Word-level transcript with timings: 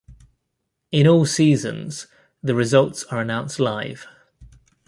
In 0.91 1.07
all 1.07 1.27
seasons, 1.27 2.07
the 2.41 2.55
results 2.55 3.03
are 3.03 3.21
announced 3.21 3.59
live. 3.59 4.07